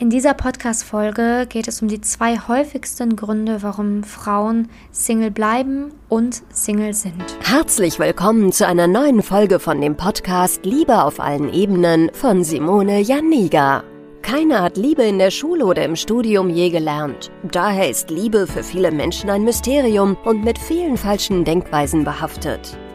[0.00, 6.44] In dieser Podcast-Folge geht es um die zwei häufigsten Gründe, warum Frauen Single bleiben und
[6.52, 7.24] Single sind.
[7.42, 13.00] Herzlich willkommen zu einer neuen Folge von dem Podcast Liebe auf allen Ebenen von Simone
[13.00, 13.82] Janiga.
[14.22, 17.32] Keiner hat Liebe in der Schule oder im Studium je gelernt.
[17.50, 22.78] Daher ist Liebe für viele Menschen ein Mysterium und mit vielen falschen Denkweisen behaftet.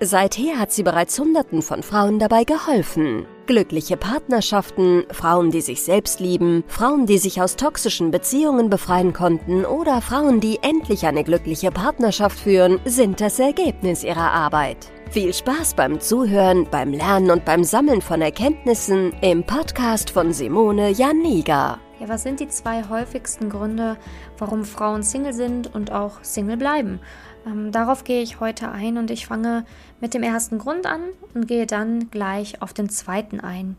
[0.00, 3.26] Seither hat sie bereits Hunderten von Frauen dabei geholfen.
[3.46, 9.64] Glückliche Partnerschaften, Frauen, die sich selbst lieben, Frauen, die sich aus toxischen Beziehungen befreien konnten
[9.64, 14.88] oder Frauen, die endlich eine glückliche Partnerschaft führen, sind das Ergebnis ihrer Arbeit.
[15.10, 20.90] Viel Spaß beim Zuhören, beim Lernen und beim Sammeln von Erkenntnissen im Podcast von Simone
[20.90, 21.80] Janiga.
[21.98, 23.96] Ja, was sind die zwei häufigsten Gründe,
[24.36, 27.00] warum Frauen Single sind und auch Single bleiben?
[27.46, 29.64] Ähm, darauf gehe ich heute ein und ich fange
[30.00, 31.00] mit dem ersten Grund an
[31.34, 33.76] und gehe dann gleich auf den zweiten ein.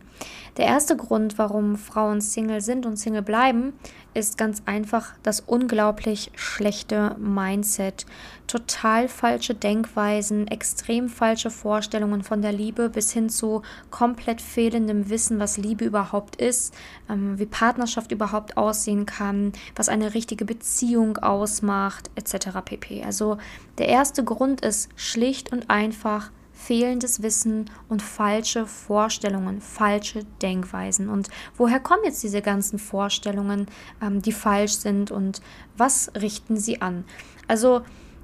[0.57, 3.73] Der erste Grund, warum Frauen Single sind und Single bleiben,
[4.13, 8.05] ist ganz einfach das unglaublich schlechte Mindset.
[8.47, 15.39] Total falsche Denkweisen, extrem falsche Vorstellungen von der Liebe bis hin zu komplett fehlendem Wissen,
[15.39, 16.73] was Liebe überhaupt ist,
[17.09, 22.59] ähm, wie Partnerschaft überhaupt aussehen kann, was eine richtige Beziehung ausmacht, etc.
[22.65, 23.03] pp.
[23.03, 23.37] Also
[23.77, 31.09] der erste Grund ist schlicht und einfach fehlendes Wissen und falsche Vorstellungen, falsche Denkweisen.
[31.09, 33.67] Und woher kommen jetzt diese ganzen Vorstellungen,
[34.01, 35.41] ähm, die falsch sind und
[35.77, 37.05] was richten sie an?
[37.47, 37.81] Also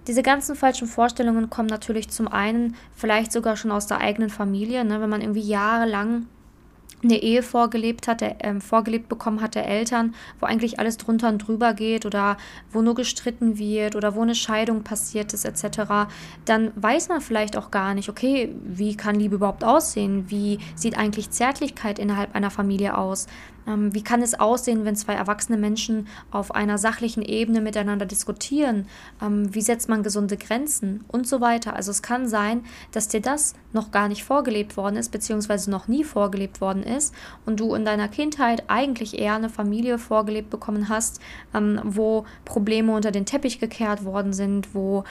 [0.08, 4.83] diese ganzen falschen Vorstellungen kommen natürlich zum einen vielleicht sogar schon aus der eigenen Familie,
[4.83, 5.02] ne?
[5.02, 6.27] wenn man irgendwie jahrelang
[7.06, 11.30] eine Ehe vorgelebt hat, der, ähm, vorgelebt bekommen hat der Eltern, wo eigentlich alles drunter
[11.30, 12.38] und drüber geht oder
[12.72, 16.08] wo nur gestritten wird oder wo eine Scheidung passiert ist etc.,
[16.45, 20.30] dann weiß man vielleicht auch gar nicht, okay, wie kann Liebe überhaupt aussehen?
[20.30, 23.27] Wie sieht eigentlich Zärtlichkeit innerhalb einer Familie aus?
[23.67, 28.87] Ähm, wie kann es aussehen, wenn zwei erwachsene Menschen auf einer sachlichen Ebene miteinander diskutieren?
[29.21, 31.75] Ähm, wie setzt man gesunde Grenzen und so weiter?
[31.75, 35.87] Also es kann sein, dass dir das noch gar nicht vorgelebt worden ist, beziehungsweise noch
[35.87, 37.14] nie vorgelebt worden ist
[37.45, 41.20] und du in deiner Kindheit eigentlich eher eine Familie vorgelebt bekommen hast,
[41.54, 45.04] ähm, wo Probleme unter den Teppich gekehrt worden sind, wo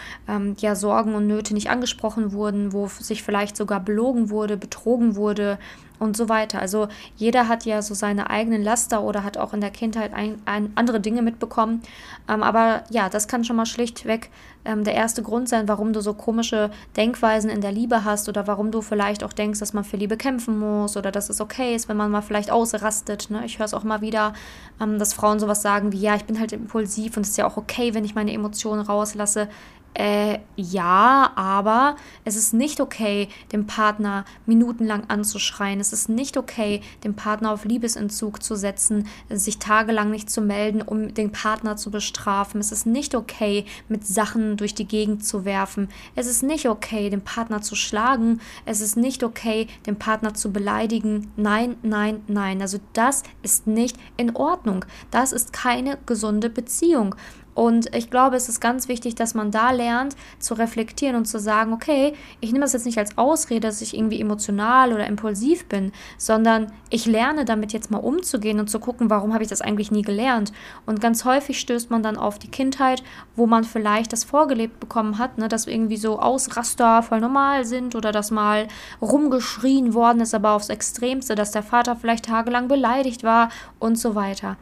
[0.58, 5.58] ja Sorgen und Nöte nicht angesprochen wurden, wo sich vielleicht sogar belogen wurde, betrogen wurde
[6.04, 6.60] und so weiter.
[6.60, 10.40] Also jeder hat ja so seine eigenen Laster oder hat auch in der Kindheit ein,
[10.44, 11.82] ein, andere Dinge mitbekommen.
[12.28, 14.30] Ähm, aber ja, das kann schon mal schlichtweg
[14.64, 18.46] ähm, der erste Grund sein, warum du so komische Denkweisen in der Liebe hast oder
[18.46, 21.74] warum du vielleicht auch denkst, dass man für Liebe kämpfen muss oder dass es okay
[21.74, 23.30] ist, wenn man mal vielleicht ausrastet.
[23.30, 23.44] Ne?
[23.44, 24.34] Ich höre es auch mal wieder,
[24.80, 27.46] ähm, dass Frauen sowas sagen wie, ja, ich bin halt impulsiv und es ist ja
[27.46, 29.48] auch okay, wenn ich meine Emotionen rauslasse.
[29.94, 31.94] Äh, ja, aber
[32.24, 35.78] es ist nicht okay, den Partner minutenlang anzuschreien.
[35.78, 40.82] Es ist nicht okay, den Partner auf Liebesentzug zu setzen, sich tagelang nicht zu melden,
[40.82, 42.60] um den Partner zu bestrafen.
[42.60, 45.88] Es ist nicht okay, mit Sachen durch die Gegend zu werfen.
[46.16, 48.40] Es ist nicht okay, den Partner zu schlagen.
[48.64, 51.30] Es ist nicht okay, den Partner zu beleidigen.
[51.36, 52.60] Nein, nein, nein.
[52.60, 54.84] Also das ist nicht in Ordnung.
[55.12, 57.14] Das ist keine gesunde Beziehung.
[57.54, 61.38] Und ich glaube, es ist ganz wichtig, dass man da lernt zu reflektieren und zu
[61.38, 65.66] sagen, okay, ich nehme das jetzt nicht als Ausrede, dass ich irgendwie emotional oder impulsiv
[65.66, 69.60] bin, sondern ich lerne damit jetzt mal umzugehen und zu gucken, warum habe ich das
[69.60, 70.52] eigentlich nie gelernt.
[70.84, 73.02] Und ganz häufig stößt man dann auf die Kindheit,
[73.36, 77.94] wo man vielleicht das vorgelebt bekommen hat, ne, dass irgendwie so Ausraster voll normal sind
[77.94, 78.66] oder dass mal
[79.00, 83.48] rumgeschrien worden ist, aber aufs Extremste, dass der Vater vielleicht tagelang beleidigt war
[83.78, 84.56] und so weiter.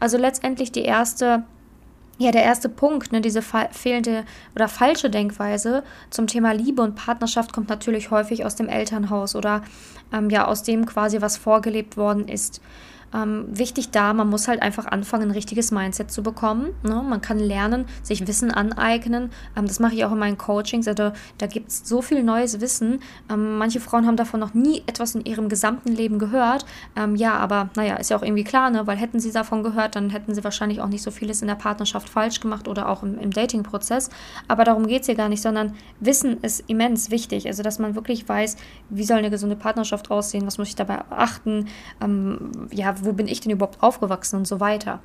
[0.00, 1.44] Also letztendlich die erste
[2.18, 4.24] ja, der erste Punkt, ne, diese fehlende
[4.54, 9.62] oder falsche Denkweise zum Thema Liebe und Partnerschaft kommt natürlich häufig aus dem Elternhaus oder
[10.12, 12.60] ähm, ja aus dem quasi, was vorgelebt worden ist.
[13.14, 16.70] Ähm, wichtig da, man muss halt einfach anfangen, ein richtiges Mindset zu bekommen.
[16.82, 17.02] Ne?
[17.02, 19.30] Man kann lernen, sich Wissen aneignen.
[19.56, 20.86] Ähm, das mache ich auch in meinen Coachings.
[20.86, 23.00] Also, da gibt es so viel neues Wissen.
[23.30, 26.66] Ähm, manche Frauen haben davon noch nie etwas in ihrem gesamten Leben gehört.
[26.96, 28.86] Ähm, ja, aber naja, ist ja auch irgendwie klar, ne?
[28.86, 31.54] weil hätten sie davon gehört, dann hätten sie wahrscheinlich auch nicht so vieles in der
[31.54, 34.10] Partnerschaft falsch gemacht oder auch im, im Dating-Prozess.
[34.48, 37.46] Aber darum geht es hier gar nicht, sondern Wissen ist immens wichtig.
[37.46, 38.56] Also, dass man wirklich weiß,
[38.90, 41.68] wie soll eine gesunde Partnerschaft aussehen, was muss ich dabei achten,
[42.00, 42.50] ähm,
[43.04, 45.00] wo bin ich denn überhaupt aufgewachsen und so weiter.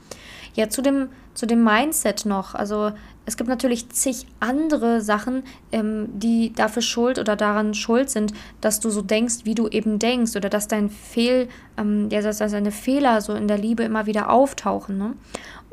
[0.56, 2.54] Ja, zu dem, zu dem Mindset noch.
[2.54, 2.92] Also
[3.25, 8.80] es gibt natürlich zig andere Sachen, ähm, die dafür schuld oder daran schuld sind, dass
[8.80, 11.48] du so denkst, wie du eben denkst oder dass dein Fehl,
[11.78, 14.98] ähm, ja, dass deine Fehler so in der Liebe immer wieder auftauchen.
[14.98, 15.13] Ne?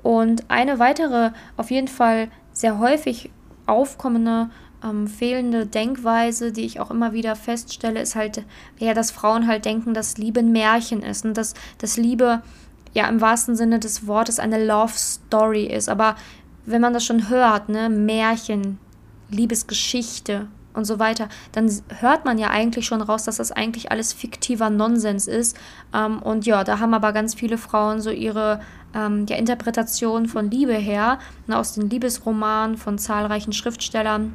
[0.03, 3.31] Und eine weitere, auf jeden Fall sehr häufig
[3.67, 4.51] aufkommende
[4.83, 8.45] ähm, fehlende Denkweise, die ich auch immer wieder feststelle, ist halt,
[8.79, 12.43] ja, dass Frauen halt denken, dass Liebe ein Märchen ist und dass, dass Liebe
[12.95, 15.89] ja im wahrsten Sinne des Wortes eine Love Story ist.
[15.89, 16.17] Aber
[16.67, 18.79] wenn man das schon hört, ne, Märchen,
[19.31, 24.13] Liebesgeschichte und so weiter, dann hört man ja eigentlich schon raus, dass das eigentlich alles
[24.13, 25.57] fiktiver Nonsens ist.
[25.95, 28.61] Ähm, und ja, da haben aber ganz viele Frauen so ihre
[28.95, 34.35] ähm, ja, Interpretation von Liebe her, ne, aus den Liebesromanen von zahlreichen Schriftstellern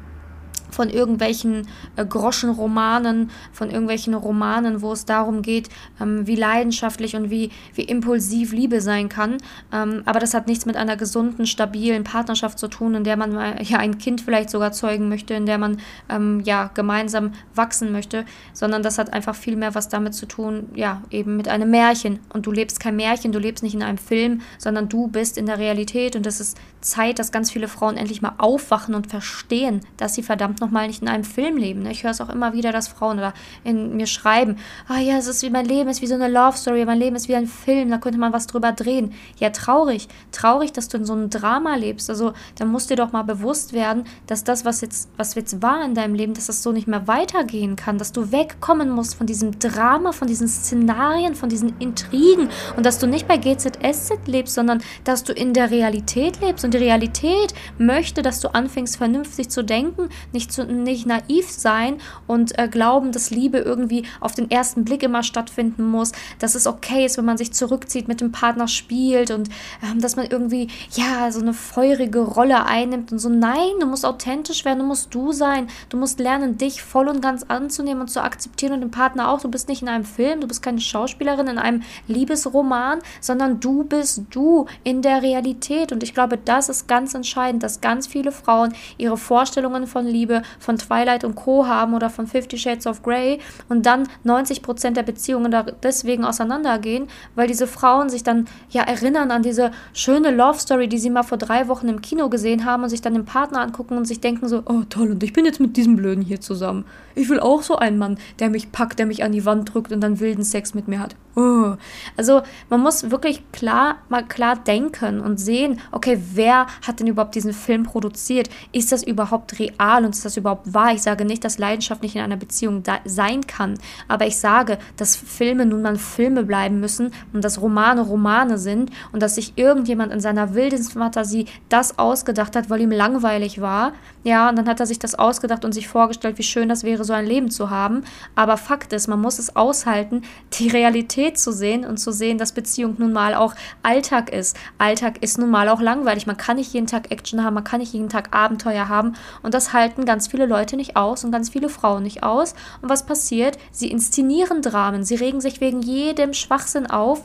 [0.70, 5.68] von irgendwelchen äh, Groschenromanen, von irgendwelchen Romanen, wo es darum geht,
[6.00, 9.38] ähm, wie leidenschaftlich und wie, wie impulsiv Liebe sein kann.
[9.72, 13.32] Ähm, aber das hat nichts mit einer gesunden, stabilen Partnerschaft zu tun, in der man
[13.32, 15.78] mal, ja ein Kind vielleicht sogar zeugen möchte, in der man
[16.08, 20.68] ähm, ja gemeinsam wachsen möchte, sondern das hat einfach viel mehr was damit zu tun,
[20.74, 22.20] ja, eben mit einem Märchen.
[22.32, 25.46] Und du lebst kein Märchen, du lebst nicht in einem Film, sondern du bist in
[25.46, 29.80] der Realität und es ist Zeit, dass ganz viele Frauen endlich mal aufwachen und verstehen,
[29.96, 31.82] dass sie verdammt nochmal nicht in einem Film leben.
[31.82, 31.92] Ne?
[31.92, 34.56] Ich höre es auch immer wieder, dass Frauen oder in mir schreiben,
[34.88, 37.16] ah ja, es ist wie mein Leben ist wie so eine Love Story, mein Leben
[37.16, 39.12] ist wie ein Film, da könnte man was drüber drehen.
[39.38, 42.10] Ja, traurig, traurig, dass du in so einem Drama lebst.
[42.10, 45.84] Also da musst dir doch mal bewusst werden, dass das, was jetzt, was jetzt war
[45.84, 49.26] in deinem Leben, dass das so nicht mehr weitergehen kann, dass du wegkommen musst von
[49.26, 54.54] diesem Drama, von diesen Szenarien, von diesen Intrigen und dass du nicht bei GZSZ lebst,
[54.54, 59.48] sondern dass du in der Realität lebst und die Realität möchte, dass du anfängst vernünftig
[59.48, 64.50] zu denken, nicht, zu, nicht naiv sein und äh, glauben, dass Liebe irgendwie auf den
[64.50, 68.32] ersten Blick immer stattfinden muss, dass es okay ist, wenn man sich zurückzieht, mit dem
[68.32, 69.48] Partner spielt und
[69.82, 74.04] ähm, dass man irgendwie, ja, so eine feurige Rolle einnimmt und so, nein, du musst
[74.04, 78.08] authentisch werden, du musst du sein, du musst lernen, dich voll und ganz anzunehmen und
[78.08, 80.80] zu akzeptieren und den Partner auch, du bist nicht in einem Film, du bist keine
[80.80, 85.92] Schauspielerin in einem Liebesroman, sondern du bist du in der Realität.
[85.92, 90.35] Und ich glaube, das ist ganz entscheidend, dass ganz viele Frauen ihre Vorstellungen von Liebe
[90.58, 91.66] von Twilight und Co.
[91.66, 93.38] haben oder von Fifty Shades of Grey
[93.68, 99.30] und dann 90 Prozent der Beziehungen deswegen auseinandergehen, weil diese Frauen sich dann ja erinnern
[99.30, 102.82] an diese schöne Love Story, die sie mal vor drei Wochen im Kino gesehen haben
[102.82, 105.44] und sich dann den Partner angucken und sich denken so, oh toll, und ich bin
[105.44, 106.84] jetzt mit diesem Blöden hier zusammen.
[107.14, 109.92] Ich will auch so einen Mann, der mich packt, der mich an die Wand drückt
[109.92, 111.16] und dann wilden Sex mit mir hat.
[111.38, 111.76] Oh.
[112.16, 112.40] Also
[112.70, 117.52] man muss wirklich klar, mal klar denken und sehen, okay, wer hat denn überhaupt diesen
[117.52, 118.48] Film produziert?
[118.72, 120.94] Ist das überhaupt real und ist das überhaupt wahr?
[120.94, 123.74] Ich sage nicht, dass Leidenschaft nicht in einer Beziehung sein kann,
[124.08, 128.90] aber ich sage, dass Filme nun mal Filme bleiben müssen und dass Romane Romane sind
[129.12, 133.92] und dass sich irgendjemand in seiner wildesten Fantasie das ausgedacht hat, weil ihm langweilig war.
[134.26, 137.04] Ja, und dann hat er sich das ausgedacht und sich vorgestellt, wie schön das wäre,
[137.04, 138.02] so ein Leben zu haben.
[138.34, 140.22] Aber Fakt ist, man muss es aushalten,
[140.54, 144.56] die Realität zu sehen und zu sehen, dass Beziehung nun mal auch Alltag ist.
[144.78, 146.26] Alltag ist nun mal auch langweilig.
[146.26, 149.14] Man kann nicht jeden Tag Action haben, man kann nicht jeden Tag Abenteuer haben.
[149.44, 152.56] Und das halten ganz viele Leute nicht aus und ganz viele Frauen nicht aus.
[152.82, 153.58] Und was passiert?
[153.70, 155.04] Sie inszenieren Dramen.
[155.04, 157.22] Sie regen sich wegen jedem Schwachsinn auf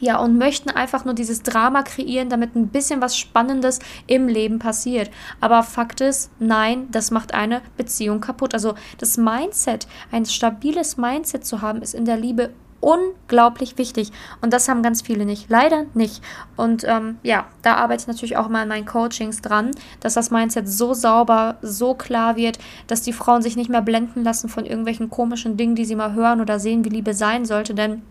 [0.00, 4.58] ja, und möchten einfach nur dieses Drama kreieren, damit ein bisschen was Spannendes im Leben
[4.58, 5.10] passiert.
[5.40, 8.54] Aber Fakt ist, nein, das macht eine Beziehung kaputt.
[8.54, 12.50] Also das Mindset, ein stabiles Mindset zu haben, ist in der Liebe
[12.80, 14.12] unglaublich wichtig.
[14.42, 15.48] Und das haben ganz viele nicht.
[15.48, 16.22] Leider nicht.
[16.56, 20.30] Und ähm, ja, da arbeite ich natürlich auch mal in meinen Coachings dran, dass das
[20.30, 24.64] Mindset so sauber, so klar wird, dass die Frauen sich nicht mehr blenden lassen von
[24.66, 27.74] irgendwelchen komischen Dingen, die sie mal hören oder sehen, wie Liebe sein sollte.
[27.74, 28.02] Denn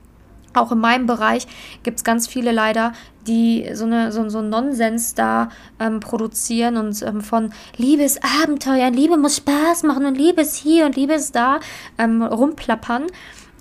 [0.58, 1.48] auch in meinem Bereich
[1.84, 2.94] gibt es ganz viele leider,
[3.28, 8.90] die so, eine, so, so Nonsens da ähm, produzieren und ähm, von Liebe ist Abenteuer,
[8.92, 11.60] Liebe muss Spaß machen und Liebe ist hier und Liebe ist da
[11.98, 13.08] ähm, rumplappern.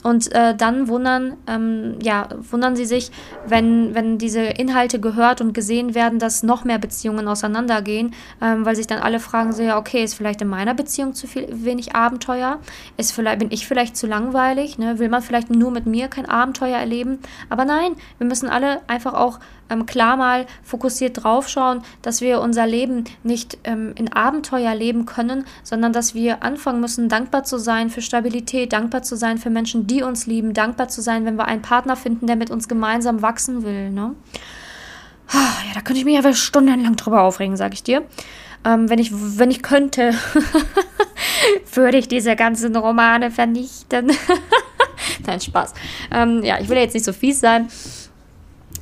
[0.05, 3.11] Und äh, dann wundern, ähm, ja, wundern sie sich,
[3.47, 8.77] wenn, wenn diese Inhalte gehört und gesehen werden, dass noch mehr Beziehungen auseinandergehen, ähm, weil
[8.77, 11.97] sich dann alle fragen so, ja, okay, ist vielleicht in meiner Beziehung zu viel, wenig
[11.97, 12.59] Abenteuer?
[12.99, 14.77] Ist vielleicht, bin ich vielleicht zu langweilig?
[14.77, 14.99] Ne?
[14.99, 17.21] Will man vielleicht nur mit mir kein Abenteuer erleben?
[17.49, 19.41] Aber nein, wir müssen alle einfach auch
[19.71, 25.45] ähm, klar mal fokussiert draufschauen, dass wir unser Leben nicht ähm, in Abenteuer leben können,
[25.63, 29.87] sondern dass wir anfangen müssen, dankbar zu sein für Stabilität, dankbar zu sein für Menschen,
[29.87, 33.23] die uns lieben, dankbar zu sein, wenn wir einen Partner finden, der mit uns gemeinsam
[33.23, 33.91] wachsen will.
[33.91, 34.15] Ne?
[35.33, 38.03] Ja, da könnte ich mich aber stundenlang drüber aufregen, sage ich dir.
[38.65, 40.15] Ähm, wenn, ich, wenn ich könnte,
[41.75, 44.13] würde ich diese ganzen Romane vernichten.
[45.27, 45.75] Nein, Spaß.
[46.11, 47.69] Ähm, ja, ich will jetzt nicht so fies sein.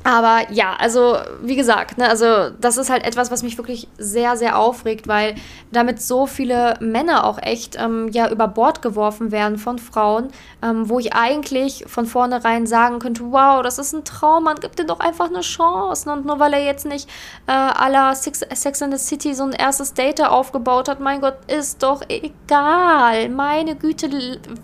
[0.05, 4.37] Aber ja, also wie gesagt, ne, also das ist halt etwas, was mich wirklich sehr,
[4.37, 5.37] sehr aufregt, weil
[5.71, 10.29] damit so viele Männer auch echt ähm, ja über Bord geworfen werden von Frauen,
[10.63, 14.81] ähm, wo ich eigentlich von vornherein sagen könnte, wow, das ist ein Traum, man gibt
[14.81, 16.11] ihm doch einfach eine Chance.
[16.11, 17.09] Und nur weil er jetzt nicht
[17.47, 21.37] äh, la Six, Sex in the City so ein erstes Date aufgebaut hat, mein Gott,
[21.47, 23.29] ist doch egal.
[23.29, 24.11] Meine Güte,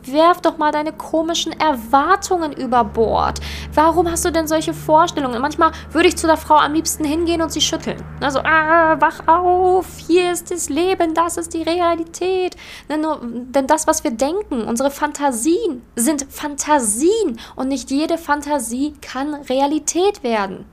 [0.04, 3.40] werf doch mal deine komischen Erwartungen über Bord.
[3.72, 5.27] Warum hast du denn solche Vorstellungen?
[5.28, 5.42] Vorstellungen.
[5.42, 8.02] manchmal würde ich zu der Frau am liebsten hingehen und sie schütteln.
[8.20, 12.56] Also, ah, wach auf, hier ist das Leben, das ist die Realität.
[12.88, 19.34] Ne, denn das, was wir denken, unsere Fantasien sind Fantasien und nicht jede Fantasie kann
[19.34, 20.64] Realität werden.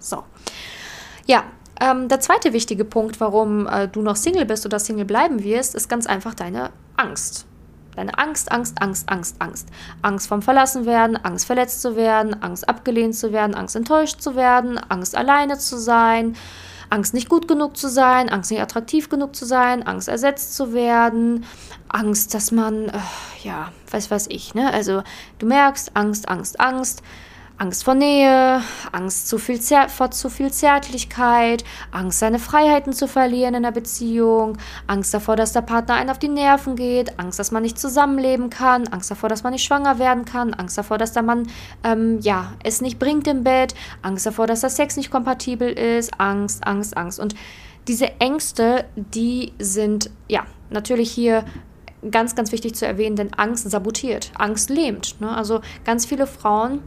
[0.00, 0.24] So.
[1.26, 1.44] Ja,
[1.80, 5.74] ähm, der zweite wichtige Punkt, warum äh, du noch Single bist oder Single bleiben wirst,
[5.74, 7.46] ist ganz einfach deine Angst.
[7.96, 9.68] Deine Angst, Angst, Angst, Angst, Angst.
[10.02, 14.78] Angst vom Verlassenwerden, Angst verletzt zu werden, Angst abgelehnt zu werden, Angst enttäuscht zu werden,
[14.88, 16.36] Angst alleine zu sein,
[16.88, 20.72] Angst nicht gut genug zu sein, Angst nicht attraktiv genug zu sein, Angst ersetzt zu
[20.72, 21.44] werden,
[21.88, 22.98] Angst, dass man, äh,
[23.42, 24.72] ja, weiß weiß ich, ne?
[24.72, 25.02] Also
[25.38, 27.02] du merkst, Angst, Angst, Angst.
[27.60, 33.54] Angst vor Nähe, Angst zu viel vor zu viel Zärtlichkeit, Angst, seine Freiheiten zu verlieren
[33.54, 37.50] in der Beziehung, Angst davor, dass der Partner einen auf die Nerven geht, Angst, dass
[37.50, 41.12] man nicht zusammenleben kann, Angst davor, dass man nicht schwanger werden kann, Angst davor, dass
[41.12, 41.48] der Mann
[41.84, 46.18] ähm, ja, es nicht bringt im Bett, Angst davor, dass der Sex nicht kompatibel ist,
[46.18, 47.20] Angst, Angst, Angst.
[47.20, 47.34] Und
[47.88, 51.44] diese Ängste, die sind ja natürlich hier
[52.10, 55.20] ganz, ganz wichtig zu erwähnen, denn Angst sabotiert, Angst lähmt.
[55.20, 55.36] Ne?
[55.36, 56.80] Also ganz viele Frauen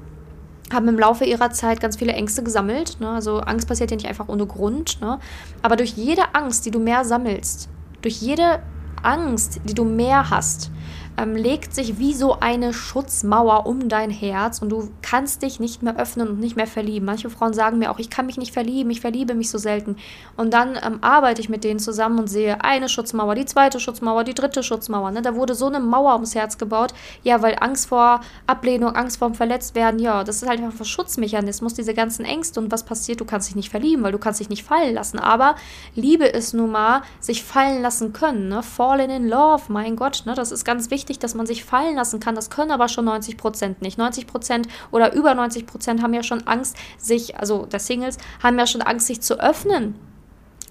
[0.71, 2.99] haben im Laufe ihrer Zeit ganz viele Ängste gesammelt.
[2.99, 3.09] Ne?
[3.09, 5.01] Also Angst passiert ja nicht einfach ohne Grund.
[5.01, 5.19] Ne?
[5.61, 7.69] Aber durch jede Angst, die du mehr sammelst,
[8.01, 8.61] durch jede
[9.01, 10.71] Angst, die du mehr hast,
[11.17, 15.83] ähm, legt sich wie so eine Schutzmauer um dein Herz und du kannst dich nicht
[15.83, 17.05] mehr öffnen und nicht mehr verlieben.
[17.05, 19.97] Manche Frauen sagen mir auch, ich kann mich nicht verlieben, ich verliebe mich so selten.
[20.37, 24.23] Und dann ähm, arbeite ich mit denen zusammen und sehe eine Schutzmauer, die zweite Schutzmauer,
[24.23, 25.11] die dritte Schutzmauer.
[25.11, 25.21] Ne?
[25.21, 26.93] Da wurde so eine Mauer ums Herz gebaut.
[27.23, 31.73] Ja, weil Angst vor Ablehnung, Angst vor Verletztwerden, ja, das ist halt einfach ein Schutzmechanismus,
[31.75, 32.59] diese ganzen Ängste.
[32.59, 33.21] Und was passiert?
[33.21, 35.19] Du kannst dich nicht verlieben, weil du kannst dich nicht fallen lassen.
[35.19, 35.55] Aber
[35.95, 38.49] Liebe ist nun mal sich fallen lassen können.
[38.49, 38.63] Ne?
[38.63, 40.33] Fallen in love, mein Gott, ne?
[40.33, 42.33] das ist ganz wichtig wichtig, dass man sich fallen lassen kann.
[42.33, 43.97] Das können aber schon 90 Prozent nicht.
[43.97, 48.57] 90 Prozent oder über 90 Prozent haben ja schon Angst, sich, also der Singles, haben
[48.57, 49.95] ja schon Angst, sich zu öffnen.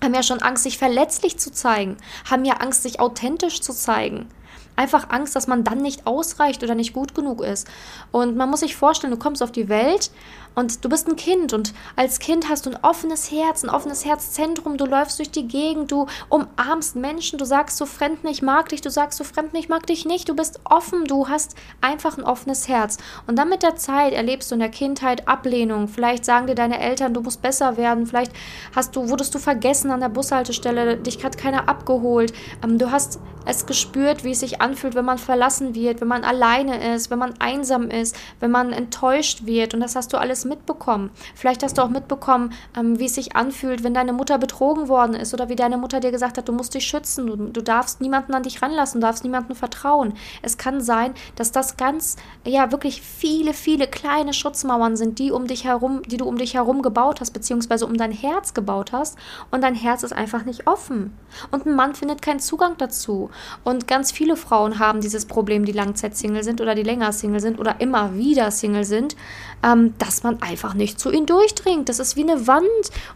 [0.03, 1.99] Haben ja schon Angst, sich verletzlich zu zeigen.
[2.31, 4.27] Haben ja Angst, sich authentisch zu zeigen.
[4.75, 7.69] Einfach Angst, dass man dann nicht ausreicht oder nicht gut genug ist.
[8.11, 10.11] Und man muss sich vorstellen, du kommst auf die Welt
[10.55, 14.05] und du bist ein Kind und als Kind hast du ein offenes Herz, ein offenes
[14.05, 14.77] Herzzentrum.
[14.77, 18.81] Du läufst durch die Gegend, du umarmst Menschen, du sagst zu Fremden, ich mag dich,
[18.81, 20.29] du sagst zu Fremden, ich mag dich nicht.
[20.29, 22.99] Du bist offen, du hast einfach ein offenes Herz.
[23.27, 25.89] Und dann mit der Zeit erlebst du in der Kindheit Ablehnung.
[25.89, 28.07] Vielleicht sagen dir deine Eltern, du musst besser werden.
[28.07, 28.33] Vielleicht
[28.75, 32.33] hast du, wurdest du vergessen an der Bushaltestelle, dich hat keiner abgeholt.
[32.63, 36.25] Ähm, du hast es gespürt, wie es sich anfühlt, wenn man verlassen wird, wenn man
[36.25, 39.75] alleine ist, wenn man einsam ist, wenn man enttäuscht wird.
[39.75, 41.11] Und das hast du alles alles mitbekommen.
[41.35, 45.15] Vielleicht hast du auch mitbekommen, ähm, wie es sich anfühlt, wenn deine Mutter betrogen worden
[45.15, 48.01] ist oder wie deine Mutter dir gesagt hat, du musst dich schützen, du, du darfst
[48.01, 50.15] niemanden an dich ranlassen, du darfst niemandem vertrauen.
[50.43, 55.47] Es kann sein, dass das ganz, ja, wirklich viele, viele kleine Schutzmauern sind, die um
[55.47, 59.19] dich herum, die du um dich herum gebaut hast, beziehungsweise um dein Herz gebaut hast
[59.51, 61.17] und dein Herz ist einfach nicht offen.
[61.51, 63.31] Und ein Mann findet keinen Zugang dazu.
[63.65, 67.59] Und ganz viele Frauen haben dieses Problem, die Langzeit-Single sind oder die länger Single sind
[67.59, 69.17] oder immer wieder Single sind,
[69.63, 71.89] ähm, dass man einfach nicht zu ihnen durchdringt.
[71.89, 72.67] Das ist wie eine Wand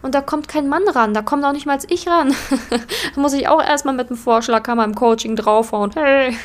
[0.01, 2.33] und da kommt kein Mann ran, da kommt auch nicht mal ich ran.
[3.15, 5.91] da muss ich auch erstmal mit dem Vorschlaghammer im Coaching draufhauen.
[5.93, 6.35] Hey,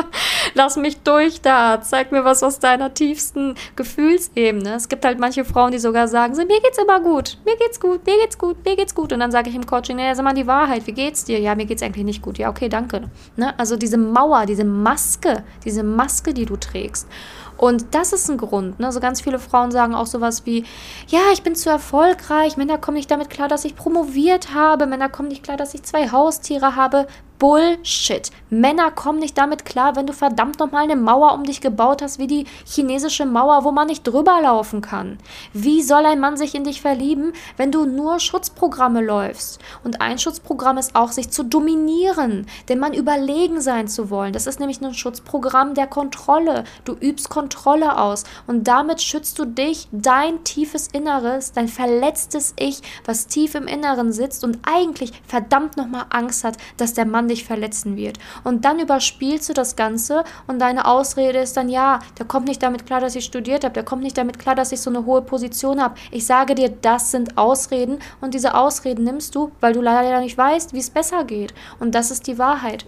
[0.54, 4.74] lass mich durch da, zeig mir was aus deiner tiefsten Gefühlsebene.
[4.74, 8.06] Es gibt halt manche Frauen, die sogar sagen, mir geht's immer gut, mir geht's gut,
[8.06, 9.12] mir geht's gut, mir geht's gut.
[9.12, 11.40] Und dann sage ich im Coaching, naja, sag mal die Wahrheit, wie geht's dir?
[11.40, 12.38] Ja, mir geht's eigentlich nicht gut.
[12.38, 13.10] Ja, okay, danke.
[13.36, 13.58] Ne?
[13.58, 17.08] Also diese Mauer, diese Maske, diese Maske, die du trägst.
[17.56, 18.78] Und das ist ein Grund.
[18.80, 18.92] Ne?
[18.92, 20.64] So ganz viele Frauen sagen auch sowas wie,
[21.08, 25.08] ja, ich bin zu erfolgreich, Männer kommen nicht damit klar, dass ich promoviert habe, Männer
[25.08, 27.06] kommen nicht klar, dass ich zwei Haustiere habe.
[27.38, 28.30] Bullshit.
[28.48, 32.18] Männer kommen nicht damit klar, wenn du verdammt nochmal eine Mauer um dich gebaut hast,
[32.18, 35.18] wie die chinesische Mauer, wo man nicht drüber laufen kann.
[35.52, 39.58] Wie soll ein Mann sich in dich verlieben, wenn du nur Schutzprogramme läufst?
[39.84, 44.32] Und ein Schutzprogramm ist auch, sich zu dominieren, dem Mann überlegen sein zu wollen.
[44.32, 46.64] Das ist nämlich ein Schutzprogramm der Kontrolle.
[46.84, 52.80] Du übst Kontrolle aus und damit schützt du dich, dein tiefes Inneres, dein verletztes Ich,
[53.04, 57.28] was tief im Inneren sitzt und eigentlich verdammt nochmal Angst hat, dass der Mann Mann
[57.28, 58.18] dich verletzen wird.
[58.44, 62.62] Und dann überspielst du das Ganze und deine Ausrede ist dann, ja, der kommt nicht
[62.62, 65.04] damit klar, dass ich studiert habe, der kommt nicht damit klar, dass ich so eine
[65.04, 65.96] hohe Position habe.
[66.10, 70.38] Ich sage dir, das sind Ausreden und diese Ausreden nimmst du, weil du leider nicht
[70.38, 71.52] weißt, wie es besser geht.
[71.80, 72.84] Und das ist die Wahrheit.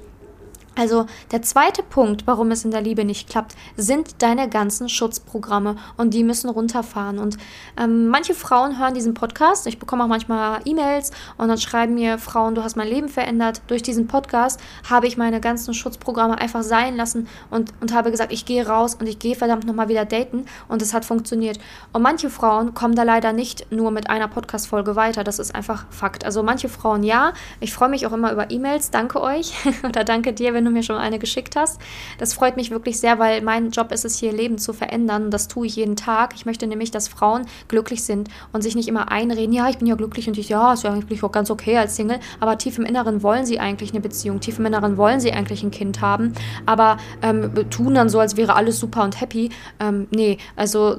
[0.79, 5.75] Also der zweite Punkt, warum es in der Liebe nicht klappt, sind deine ganzen Schutzprogramme
[5.97, 7.19] und die müssen runterfahren.
[7.19, 7.37] Und
[7.77, 9.67] ähm, manche Frauen hören diesen Podcast.
[9.67, 13.61] Ich bekomme auch manchmal E-Mails und dann schreiben mir Frauen, du hast mein Leben verändert.
[13.67, 18.33] Durch diesen Podcast habe ich meine ganzen Schutzprogramme einfach sein lassen und, und habe gesagt,
[18.33, 21.59] ich gehe raus und ich gehe verdammt nochmal wieder daten und es hat funktioniert.
[21.93, 25.25] Und manche Frauen kommen da leider nicht nur mit einer Podcast-Folge weiter.
[25.25, 26.25] Das ist einfach Fakt.
[26.25, 27.33] Also manche Frauen ja.
[27.59, 28.93] Ich freue mich auch immer über E-Mails.
[28.93, 31.81] Danke euch oder danke dir, wenn du mir schon eine geschickt hast.
[32.19, 35.31] Das freut mich wirklich sehr, weil mein Job ist es hier, Leben zu verändern.
[35.31, 36.35] Das tue ich jeden Tag.
[36.35, 39.87] Ich möchte nämlich, dass Frauen glücklich sind und sich nicht immer einreden, ja, ich bin
[39.87, 42.21] ja glücklich und ich, ja, ist ja eigentlich auch ganz okay als Single.
[42.41, 44.41] Aber tief im Inneren wollen sie eigentlich eine Beziehung.
[44.41, 46.33] Tief im Inneren wollen sie eigentlich ein Kind haben.
[46.67, 49.51] Aber ähm, tun dann so, als wäre alles super und happy.
[49.81, 50.97] Ähm, nee, also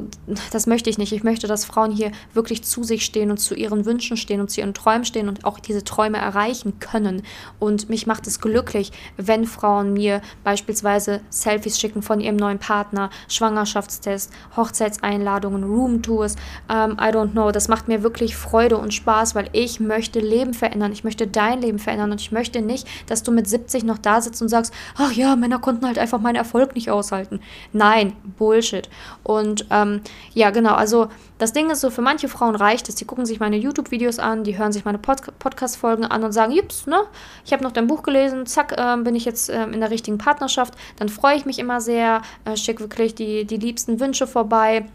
[0.51, 1.13] das möchte ich nicht.
[1.13, 4.49] Ich möchte, dass Frauen hier wirklich zu sich stehen und zu ihren Wünschen stehen und
[4.49, 7.23] zu ihren Träumen stehen und auch diese Träume erreichen können.
[7.59, 12.59] Und mich macht es glücklich, wenn Frauen Frauen mir beispielsweise Selfies schicken von ihrem neuen
[12.59, 16.35] Partner, Schwangerschaftstest, Hochzeitseinladungen, Roomtours,
[16.69, 17.51] ähm, I don't know.
[17.51, 20.93] Das macht mir wirklich Freude und Spaß, weil ich möchte Leben verändern.
[20.93, 24.21] Ich möchte dein Leben verändern und ich möchte nicht, dass du mit 70 noch da
[24.21, 27.41] sitzt und sagst, ach ja, Männer konnten halt einfach meinen Erfolg nicht aushalten.
[27.73, 28.89] Nein, Bullshit.
[29.23, 30.01] Und ähm,
[30.33, 33.39] ja, genau, also das Ding ist so, für manche Frauen reicht es, die gucken sich
[33.39, 37.01] meine YouTube-Videos an, die hören sich meine Pod Podcast-Folgen an und sagen, jups, ne,
[37.45, 40.17] ich habe noch dein Buch gelesen, zack, äh, bin ich jetzt äh, in der richtigen
[40.17, 40.75] Partnerschaft.
[40.97, 44.85] Dann freue ich mich immer sehr, äh, schicke wirklich die, die liebsten Wünsche vorbei.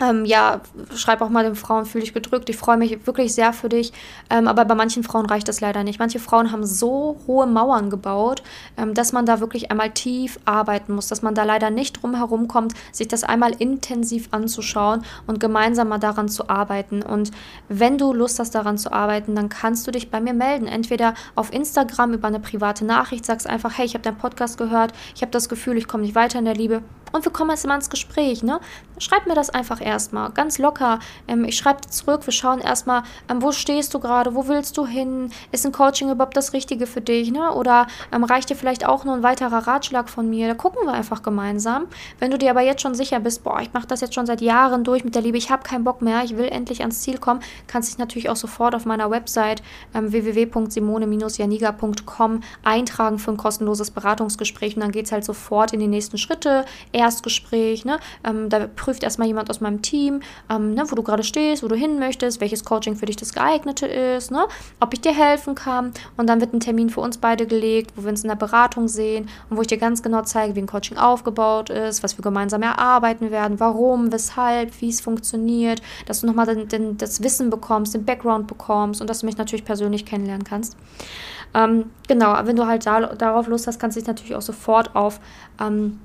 [0.00, 0.60] Ähm, ja,
[0.94, 2.48] schreib auch mal den Frauen, fühle dich gedrückt.
[2.48, 3.92] Ich freue mich wirklich sehr für dich.
[4.30, 5.98] Ähm, aber bei manchen Frauen reicht das leider nicht.
[5.98, 8.42] Manche Frauen haben so hohe Mauern gebaut,
[8.76, 12.16] ähm, dass man da wirklich einmal tief arbeiten muss, dass man da leider nicht drum
[12.16, 17.02] herum kommt, sich das einmal intensiv anzuschauen und gemeinsam mal daran zu arbeiten.
[17.02, 17.30] Und
[17.68, 20.66] wenn du Lust hast, daran zu arbeiten, dann kannst du dich bei mir melden.
[20.66, 24.92] Entweder auf Instagram über eine private Nachricht, sagst einfach, hey, ich habe deinen Podcast gehört,
[25.14, 26.82] ich habe das Gefühl, ich komme nicht weiter in der Liebe
[27.14, 28.42] und wir kommen jetzt mal ins Gespräch.
[28.42, 28.58] Ne?
[28.98, 30.98] Schreib mir das einfach erstmal, ganz locker.
[31.28, 34.76] Ähm, ich schreibe dir zurück, wir schauen erstmal, ähm, wo stehst du gerade, wo willst
[34.76, 35.30] du hin?
[35.52, 37.30] Ist ein Coaching überhaupt das Richtige für dich?
[37.30, 37.52] Ne?
[37.52, 40.48] Oder ähm, reicht dir vielleicht auch nur ein weiterer Ratschlag von mir?
[40.48, 41.86] Da gucken wir einfach gemeinsam.
[42.18, 44.40] Wenn du dir aber jetzt schon sicher bist, boah, ich mache das jetzt schon seit
[44.40, 47.18] Jahren durch mit der Liebe, ich habe keinen Bock mehr, ich will endlich ans Ziel
[47.18, 49.62] kommen, kannst dich natürlich auch sofort auf meiner Website
[49.94, 55.86] ähm, www.simone-janiga.com eintragen für ein kostenloses Beratungsgespräch und dann geht es halt sofort in die
[55.86, 56.64] nächsten Schritte.
[56.92, 57.98] Erstgespräch, ne?
[58.24, 61.68] Ähm, da prüft erstmal jemand aus meinem Team, ähm, ne, wo du gerade stehst, wo
[61.68, 64.46] du hin möchtest, welches Coaching für dich das geeignete ist, ne?
[64.80, 65.92] ob ich dir helfen kann.
[66.16, 68.88] Und dann wird ein Termin für uns beide gelegt, wo wir uns in der Beratung
[68.88, 72.22] sehen und wo ich dir ganz genau zeige, wie ein Coaching aufgebaut ist, was wir
[72.22, 77.50] gemeinsam erarbeiten werden, warum, weshalb, wie es funktioniert, dass du nochmal den, den, das Wissen
[77.50, 80.76] bekommst, den Background bekommst und dass du mich natürlich persönlich kennenlernen kannst.
[81.54, 84.94] Ähm, genau, wenn du halt da, darauf Lust hast, kannst du dich natürlich auch sofort
[84.96, 85.20] auf
[85.60, 86.00] ähm,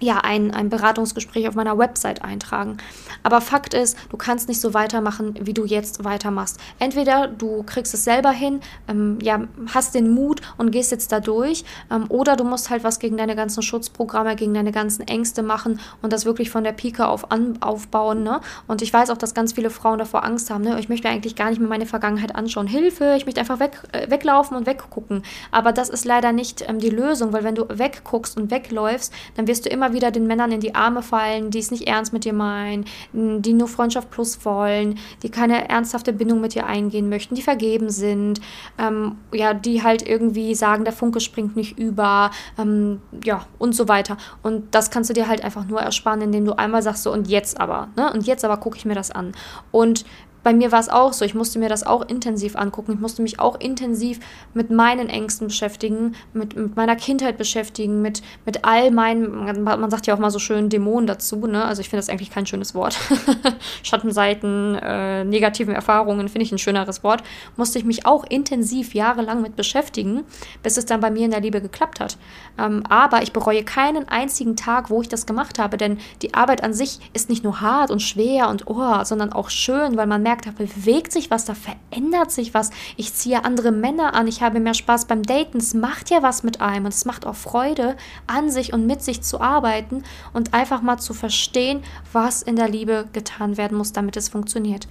[0.00, 2.76] ja, ein, ein Beratungsgespräch auf meiner Website eintragen.
[3.22, 6.58] Aber Fakt ist, du kannst nicht so weitermachen, wie du jetzt weitermachst.
[6.78, 9.42] Entweder du kriegst es selber hin, ähm, ja,
[9.74, 13.16] hast den Mut und gehst jetzt da durch, ähm, oder du musst halt was gegen
[13.16, 17.30] deine ganzen Schutzprogramme, gegen deine ganzen Ängste machen und das wirklich von der Pike auf
[17.30, 18.22] an, aufbauen.
[18.22, 18.40] Ne?
[18.66, 20.62] Und ich weiß auch, dass ganz viele Frauen davor Angst haben.
[20.62, 20.78] Ne?
[20.78, 22.66] Ich möchte eigentlich gar nicht mehr meine Vergangenheit anschauen.
[22.66, 25.22] Hilfe, ich möchte einfach weg, äh, weglaufen und weggucken.
[25.50, 29.46] Aber das ist leider nicht ähm, die Lösung, weil wenn du wegguckst und wegläufst, dann
[29.46, 32.12] wirst du immer immer wieder den Männern in die Arme fallen, die es nicht ernst
[32.12, 37.08] mit dir meinen, die nur Freundschaft plus wollen, die keine ernsthafte Bindung mit dir eingehen
[37.08, 38.40] möchten, die vergeben sind,
[38.78, 43.88] ähm, ja, die halt irgendwie sagen, der Funke springt nicht über, ähm, ja, und so
[43.88, 44.16] weiter.
[44.42, 47.28] Und das kannst du dir halt einfach nur ersparen, indem du einmal sagst so, und
[47.28, 48.12] jetzt aber, ne?
[48.12, 49.32] Und jetzt aber gucke ich mir das an.
[49.70, 50.04] Und
[50.46, 51.24] bei mir war es auch so.
[51.24, 52.92] Ich musste mir das auch intensiv angucken.
[52.92, 54.20] Ich musste mich auch intensiv
[54.54, 60.06] mit meinen Ängsten beschäftigen, mit, mit meiner Kindheit beschäftigen, mit, mit all meinen, man sagt
[60.06, 61.64] ja auch mal so schön Dämonen dazu, ne?
[61.64, 62.96] Also ich finde das eigentlich kein schönes Wort.
[63.82, 67.24] Schattenseiten, äh, negativen Erfahrungen finde ich ein schöneres Wort.
[67.56, 70.22] Musste ich mich auch intensiv jahrelang mit beschäftigen,
[70.62, 72.18] bis es dann bei mir in der Liebe geklappt hat.
[72.56, 76.62] Ähm, aber ich bereue keinen einzigen Tag, wo ich das gemacht habe, denn die Arbeit
[76.62, 80.22] an sich ist nicht nur hart und schwer und oh, sondern auch schön, weil man
[80.22, 82.70] merkt, gemerkt, da bewegt sich was, da verändert sich was.
[82.96, 85.58] Ich ziehe andere Männer an, ich habe mehr Spaß beim Daten.
[85.58, 87.96] Es macht ja was mit einem und es macht auch Freude,
[88.26, 92.68] an sich und mit sich zu arbeiten und einfach mal zu verstehen, was in der
[92.68, 94.88] Liebe getan werden muss, damit es funktioniert.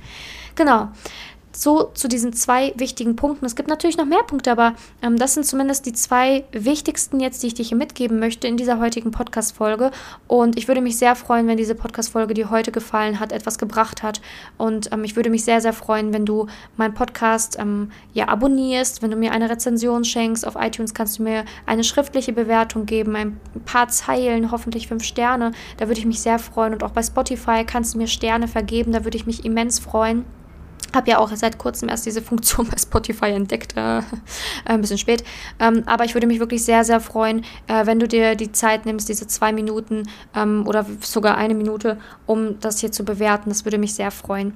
[0.55, 0.89] Genau.
[1.55, 3.45] So zu diesen zwei wichtigen Punkten.
[3.45, 7.43] Es gibt natürlich noch mehr Punkte, aber ähm, das sind zumindest die zwei wichtigsten jetzt,
[7.43, 9.91] die ich dir hier mitgeben möchte in dieser heutigen Podcast-Folge.
[10.27, 14.03] Und ich würde mich sehr freuen, wenn diese Podcast-Folge, die heute gefallen hat, etwas gebracht
[14.03, 14.21] hat.
[14.57, 19.01] Und ähm, ich würde mich sehr, sehr freuen, wenn du meinen Podcast ähm, ja abonnierst,
[19.01, 20.45] wenn du mir eine Rezension schenkst.
[20.45, 25.51] Auf iTunes kannst du mir eine schriftliche Bewertung geben, ein paar Zeilen, hoffentlich fünf Sterne.
[25.77, 26.73] Da würde ich mich sehr freuen.
[26.73, 28.91] Und auch bei Spotify kannst du mir Sterne vergeben.
[28.91, 30.25] Da würde ich mich immens freuen.
[30.95, 34.01] Habe ja auch seit kurzem erst diese Funktion bei Spotify entdeckt, äh,
[34.65, 35.23] ein bisschen spät.
[35.59, 38.85] Ähm, aber ich würde mich wirklich sehr, sehr freuen, äh, wenn du dir die Zeit
[38.85, 43.49] nimmst, diese zwei Minuten ähm, oder sogar eine Minute, um das hier zu bewerten.
[43.49, 44.53] Das würde mich sehr freuen.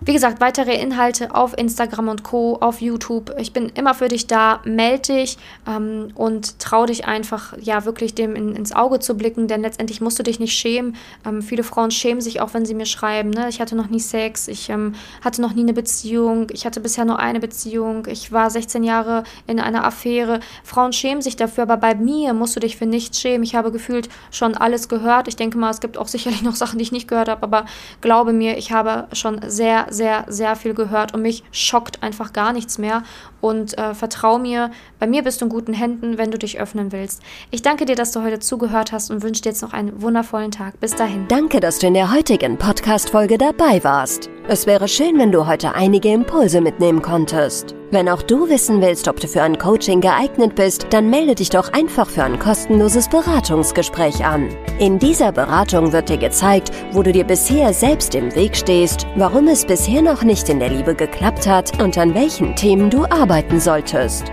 [0.00, 3.34] Wie gesagt, weitere Inhalte auf Instagram und Co., auf YouTube.
[3.38, 4.60] Ich bin immer für dich da.
[4.64, 9.48] Meld dich ähm, und trau dich einfach, ja, wirklich dem in, ins Auge zu blicken,
[9.48, 10.96] denn letztendlich musst du dich nicht schämen.
[11.26, 13.48] Ähm, viele Frauen schämen sich auch, wenn sie mir schreiben, ne?
[13.48, 17.04] ich hatte noch nie Sex, ich ähm, hatte noch nie eine Beziehung, ich hatte bisher
[17.04, 20.40] nur eine Beziehung, ich war 16 Jahre in einer Affäre.
[20.62, 23.44] Frauen schämen sich dafür, aber bei mir musst du dich für nichts schämen.
[23.44, 25.28] Ich habe gefühlt schon alles gehört.
[25.28, 27.64] Ich denke mal, es gibt auch sicherlich noch Sachen, die ich nicht gehört habe, aber
[28.00, 32.52] glaube mir, ich habe schon sehr sehr, sehr, viel gehört und mich schockt einfach gar
[32.52, 33.02] nichts mehr.
[33.40, 36.92] Und äh, vertrau mir, bei mir bist du in guten Händen, wenn du dich öffnen
[36.92, 37.22] willst.
[37.50, 40.50] Ich danke dir, dass du heute zugehört hast und wünsche dir jetzt noch einen wundervollen
[40.50, 40.80] Tag.
[40.80, 41.26] Bis dahin.
[41.28, 44.30] Danke, dass du in der heutigen Podcast-Folge dabei warst.
[44.48, 47.74] Es wäre schön, wenn du heute einige Impulse mitnehmen konntest.
[47.92, 51.50] Wenn auch du wissen willst, ob du für ein Coaching geeignet bist, dann melde dich
[51.50, 54.48] doch einfach für ein kostenloses Beratungsgespräch an.
[54.80, 59.46] In dieser Beratung wird dir gezeigt, wo du dir bisher selbst im Weg stehst, warum
[59.46, 63.60] es bisher noch nicht in der Liebe geklappt hat und an welchen Themen du arbeiten
[63.60, 64.32] solltest.